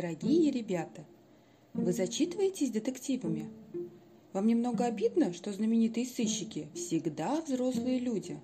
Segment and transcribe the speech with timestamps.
[0.00, 1.04] Дорогие ребята,
[1.74, 3.50] вы зачитываетесь детективами?
[4.32, 8.40] Вам немного обидно, что знаменитые сыщики всегда взрослые люди?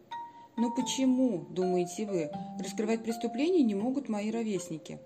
[0.58, 2.30] Но почему, думаете вы,
[2.62, 4.98] раскрывать преступления не могут мои ровесники?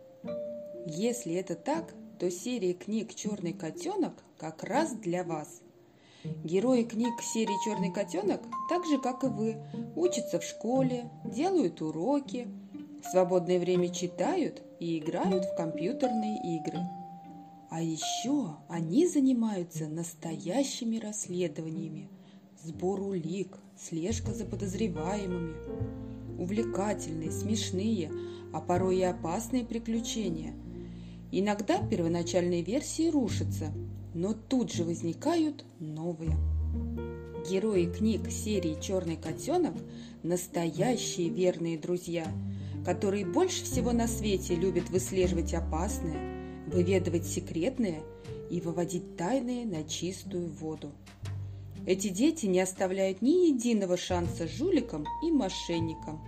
[0.86, 5.62] Если это так, то серия книг «Черный котенок» как раз для вас.
[6.43, 9.57] Герои книг серии «Черный котенок», так же, как и вы,
[9.95, 12.48] учатся в школе, делают уроки,
[13.03, 16.79] в свободное время читают и играют в компьютерные игры.
[17.70, 22.09] А еще они занимаются настоящими расследованиями,
[22.62, 25.55] сбор улик, слежка за подозреваемыми,
[26.38, 28.10] увлекательные, смешные,
[28.52, 30.52] а порой и опасные приключения.
[31.30, 33.73] Иногда первоначальные версии рушатся,
[34.15, 36.37] но тут же возникают новые.
[37.48, 39.74] Герои книг серии «Черный котенок»–
[40.23, 42.27] настоящие верные друзья–
[42.84, 48.02] которые больше всего на свете любят выслеживать опасное, выведывать секретное
[48.51, 50.93] и выводить тайные на чистую воду.
[51.87, 56.21] Эти дети не оставляют ни единого шанса жуликам и мошенникам.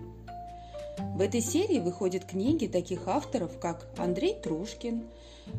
[1.15, 5.05] В этой серии выходят книги таких авторов, как Андрей Трушкин,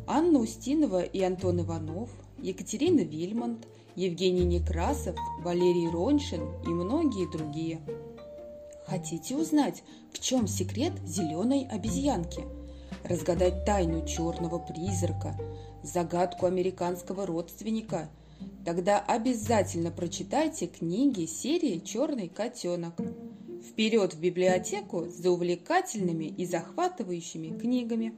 [0.08, 7.82] Анна Устинова и Антон Иванов, Екатерина Вильмонт, Евгений Некрасов, Валерий Роншин и многие другие–
[8.94, 12.44] Хотите узнать, в чем секрет зеленой обезьянки?
[13.04, 15.36] Разгадать тайну черного призрака,
[15.82, 18.08] загадку американского родственника?
[18.64, 22.94] Тогда обязательно прочитайте книги серии «Черный котенок».
[23.68, 28.14] Вперед в библиотеку за увлекательными и захватывающими книгами!